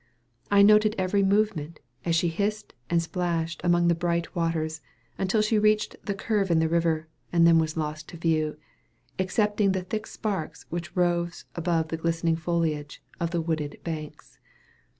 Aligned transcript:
I 0.49 0.63
noted 0.63 0.95
every 0.97 1.21
movement, 1.21 1.79
as 2.05 2.15
she 2.15 2.29
hissed 2.29 2.73
and 2.89 3.03
splashed 3.03 3.61
among 3.63 3.87
the 3.87 3.93
bright 3.93 4.35
waters, 4.35 4.81
until 5.19 5.43
she 5.43 5.59
reached 5.59 5.95
the 6.03 6.15
curve 6.15 6.49
in 6.49 6.57
the 6.57 6.67
river, 6.67 7.07
and 7.31 7.45
then 7.45 7.59
was 7.59 7.77
lost 7.77 8.09
to 8.09 8.17
view, 8.17 8.57
excepting 9.19 9.73
the 9.73 9.83
thick 9.83 10.07
sparks 10.07 10.65
which 10.71 10.95
rose 10.95 11.45
above 11.53 11.89
the 11.89 11.97
glistening 11.97 12.35
foilage 12.35 12.97
of 13.19 13.29
the 13.29 13.41
wooded 13.41 13.77
banks. 13.83 14.39